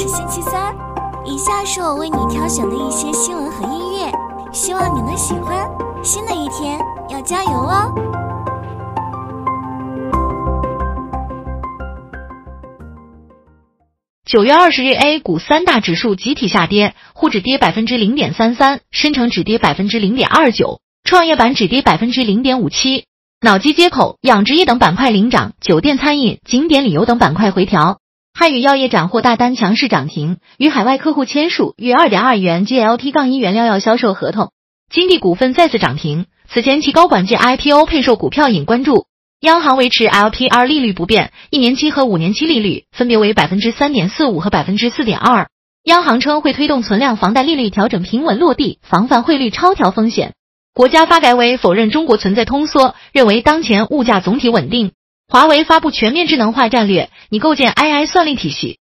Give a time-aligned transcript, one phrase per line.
[0.00, 0.74] 是星期三，
[1.26, 4.10] 以下是我为你挑选的一些新闻和音乐，
[4.50, 5.68] 希望你能喜欢。
[6.02, 6.80] 新的一天
[7.10, 7.92] 要加油哦！
[14.24, 23.04] 九月二十日，A 股三大指数集体下跌，沪指跌百分之零点三三，深成指跌百分之零点二九，创业板指跌百分之零点五七。
[23.42, 27.99] 脑机接口、养殖业等板块领涨，酒店餐饮、景点旅游等板块回调。
[28.40, 34.50] 汉语药业斩获大单，强势涨停，与海外客户签署约二点二亿元 GLP- 杠一原料药销售合同。
[34.90, 39.04] 金地股份再次涨停，此前其高管借 IPO 配售股票引关注。
[39.42, 45.50] 央行维持 LPR 利率不变，一年期和五年期利率分别为百分之三点四五和百分之四点二。
[45.84, 50.32] 央行称会推动存量房贷利率调整平稳落地，防范汇率超调风险。
[50.72, 54.92] 国家发改委否认中国存在通缩，认为当前物价总体稳定。
[55.32, 58.80] 华为发布全面智能化战略，拟构建 AI 算力体系。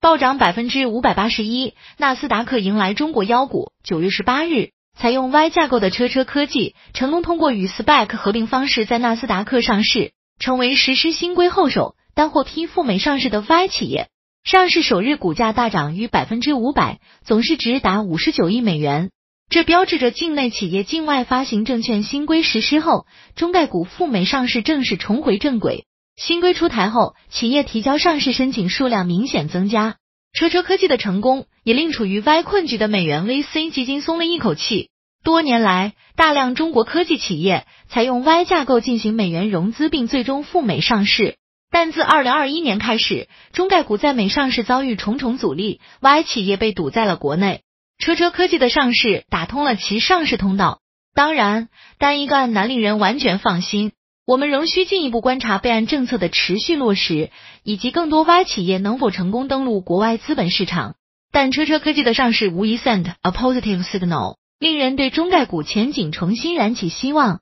[0.00, 3.72] 暴涨百分之五百八十一，纳斯达克迎来中国妖股。
[3.82, 14.06] 九月十八日，采用 Y 架构的车车科技成功通过与 SPAC 合并方式在纳斯达克上市，成为实施新规后首单获批赴美上市的 Y 企业。
[14.44, 19.10] 上市首日股价大涨逾百分之五百，总市值达五十九亿美元。
[19.52, 23.04] 这标志着境内企业境外发行证券新规实施后，
[23.36, 25.84] 中概股赴美上市正式重回正轨。
[26.16, 29.96] 新规出台后，企业提交上市申请数量明显增加。
[30.32, 34.88] 车车科技的成功，也令处于 Y 困局的美元 VC 基金松了一口气。
[35.22, 41.36] 多年来，大量中国科技企业采用 Y 架构进行美元融资，并最终赴美上市。
[41.70, 47.60] 但自二零二一年开始，中概股在美上市遭遇重重阻力，Y 企业被堵在了国内。
[48.02, 50.80] 车车科技的上市打通了其上市通道。
[51.14, 53.92] 当然，单一个案难令人完全放心，
[54.26, 57.30] 我们仍需进一步观察备案政策的持续落实，
[57.62, 60.96] 以及更多 Y 企业能否成功登陆国外资本市场。
[61.30, 67.38] 但车车科技的上市无疑 send a positive signal，令人对中概股前景重新燃起希望。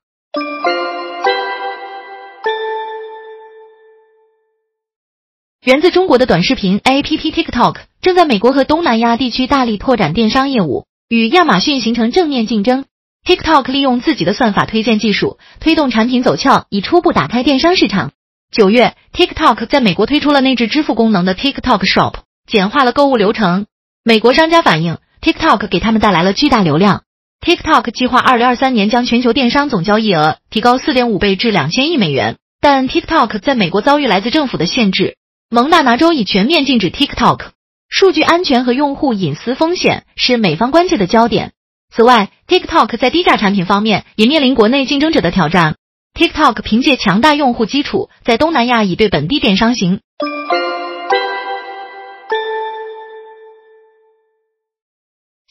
[5.65, 12.85] 源自中国的短视频 APP TikTok 正在美国和东南亚地区大力拓展电商业务，与亚马逊形成正面竞争。
[13.23, 18.11] TikTok 利用自己的算法推荐技术，推动产品走俏，以初步打开电商市场。
[18.51, 22.15] 九月，TikTok 在美国推出了内置支付功能的 TikTok Shop，
[22.47, 23.67] 简化了购物流程。
[24.03, 27.03] 美国商家反映，TikTok 给他们带来了巨大流量。
[27.45, 35.17] TikTok 计划二零二三年将全球电商总交易额提高四点五倍至两千亿美元，但 TikTok 在美国遭遇来自政府的限制。
[35.51, 37.49] 蒙大拿州已全面禁止 TikTok，
[37.91, 41.51] 数据安全和用户隐私风险是美方关切的焦点。
[41.93, 45.75] 此外，TikTok 在低价产品方面也面临国内竞争者的挑战。
[46.17, 49.99] TikTok 凭借强大用户基础，在东南亚已对本地电商行。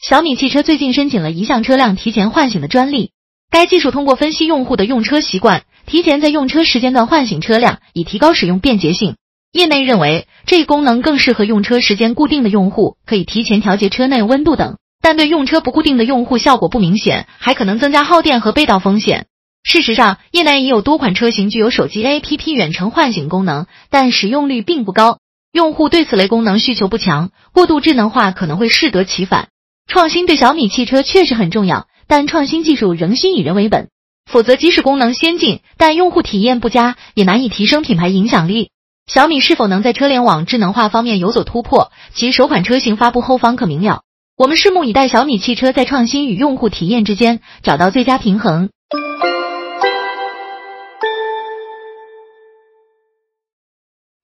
[0.01, 3.11] 小米汽车最近申请了一项车辆提前唤醒的专利，
[3.51, 9.15] 该技术通过分析用户的用车习惯，提前在用车时间段唤醒车辆，以提高使用便捷性。
[9.51, 14.77] 业内认为，这一功能更适合用车时间固定的用户，可以提前调节车内温度等。
[15.01, 19.25] 但对用车不固定的用户效果不明显，还可能增加耗电和被盗风险。
[19.63, 25.17] 事实上，业内已有多款车型具有手机 APP 远程唤醒功能，但使用率并不高，
[25.51, 29.49] 用户对此类功能需求不强，过度智能化可能会适得其反。
[29.85, 33.89] 创新对小米汽车确实很重要，但创新技术仍需以人为本，
[34.31, 38.69] 否则即使功能先进，但用户体验不佳，也难以提升品牌影响力。
[39.07, 41.91] 小米是否能在车联网智能化方面有所突破？
[42.13, 44.03] 其首款车型发布后方可明了。
[44.37, 48.69] 我们拭目以待，小米汽车在创新与用户体验之间找到最佳平衡。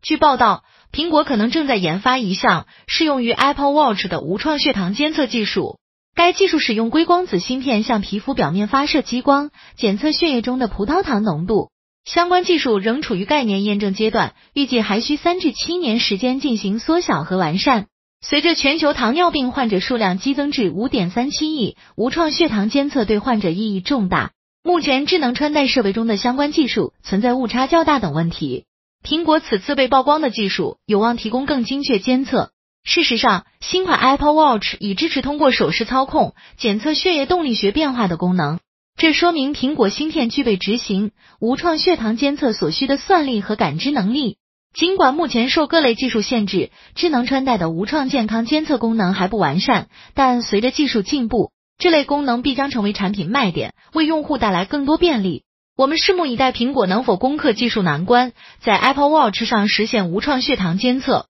[0.01, 5.79] 据报道，苹果可能正在研发一项适用于 Apple Watch 的无创血糖监测技术。
[6.15, 11.71] 该技术使用硅光子芯片向皮肤表面发射激光，检测血液中的葡萄糖浓度。
[12.07, 17.87] 相关技术仍处于概念验证阶段，预计还需三至七年时间进行缩小和完善。
[18.21, 24.31] 随着全球糖尿病患者数量激增至五点三七亿，无创血糖监测对患者意义重大。
[24.63, 28.63] 目前智能穿戴设备中的相关技术存在误差较大等问题。
[29.05, 32.51] 苹果此次被曝光的技术有望提供更精确监测。
[32.85, 38.59] 事实上，新款 Apple Watch 已支持通过手势操控检测血液动力学变化的功能。
[38.97, 44.37] 这说明苹果芯片具备执行无创血糖监测所需的算力和感知能力。
[44.73, 55.43] 尽管目前受各类技术限制，智能穿戴的无创健康监测功能还不完善，但随着技术进步，这类功能必将成为产品卖点，为用户带来更多便利。
[55.77, 61.27] 我们拭目以待，苹果能否攻克技术难关，在 Apple Watch 上实现无创血糖监测。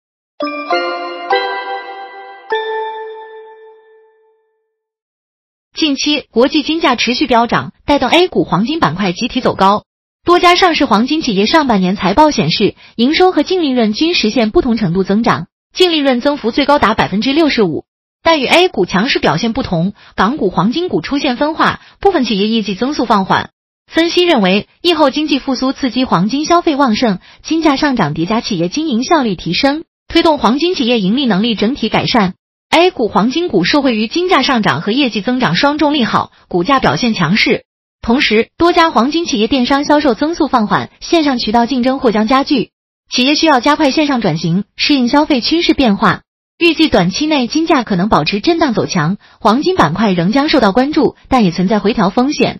[5.77, 9.83] 近期国际金价持续飙涨，带动 A 股黄金板块集体走高。
[10.25, 17.83] 多家上市黄金企业上半年财报显示，营收和净利润均实现不同程度增长，净利润增幅最高达百分之六十五。
[18.23, 23.51] 但与 A 股强势表现不同，港股黄金股出现分化，部分企业业绩增速放缓。
[23.85, 32.33] 分析认为，疫后经济复苏刺激黄金消费旺盛，金价上涨叠加企业经营效率提升，推动黄金企业盈利能力整体改善。
[32.69, 37.65] A 股黄金股受惠于金价上涨和业绩增长双重利好，股价表现强势。
[38.01, 42.69] 同时，多家黄金企业电商销售增速放缓，线上渠道竞争或将加剧，
[43.11, 46.21] 企业需要加快线上转型，适应消费趋势变化。
[46.59, 52.59] 预计短期内金价可能保持震荡走强，黄金板块仍将受到关注，但也存在回调风险。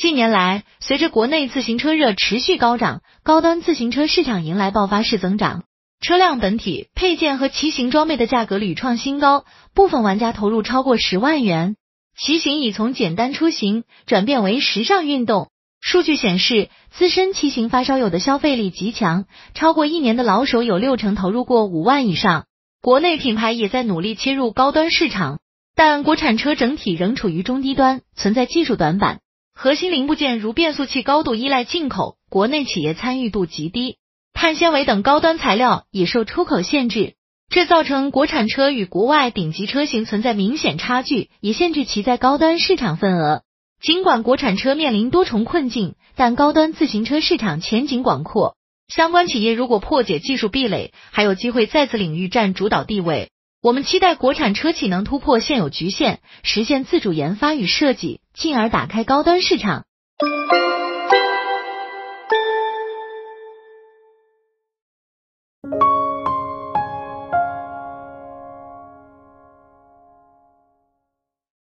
[0.00, 5.64] 近年来，随着国内自行车热持续高涨，高端自行车市场迎来爆发式增长，
[6.00, 9.44] 车辆本体、配件和骑行装备的价格屡创新高，
[9.74, 11.76] 部分玩家投入超过十万元。
[12.18, 15.50] 骑行已从简单出行转变为时尚运动。
[15.82, 22.46] 数据显示，资深骑行发烧友的消费力极强，超过一年的老手有六成投入过五万以上。
[22.80, 25.40] 国内品牌也在努力切入高端市场，
[25.74, 29.20] 但国产车整体仍处于中低端，存在技术短板。
[29.62, 33.96] 核心零部件如变速器高度依赖进口，国内企业参与度极低；
[34.32, 37.12] 碳纤维等高端材料也受出口限制，
[37.50, 43.42] 这造成国产车与国外顶级车型存在明显差距，也限制其在高端市场份额。
[43.82, 48.56] 尽管国产车面临多重困境，但高端自行车市场前景广阔。
[48.88, 53.30] 相关企业如果破解技术壁垒，还有机会在此领域占主导地位。
[53.62, 59.84] 我们期待国产车企能突破现有局限，实现自主研发与设计，进而打开高端市场。